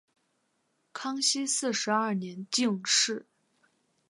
[0.93, 3.27] 康熙四十二年进士。